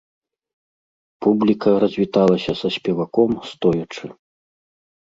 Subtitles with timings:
[1.25, 4.05] Публіка развітвалася са спеваком стоячы.